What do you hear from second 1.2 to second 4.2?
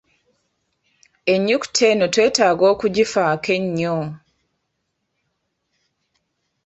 Ennyukuta eno twetaaga okugifaako ennyo.